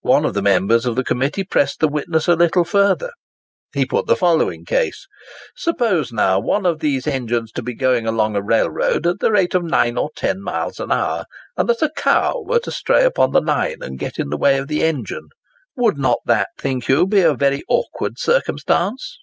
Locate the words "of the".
0.24-0.40, 0.86-1.04, 14.56-14.82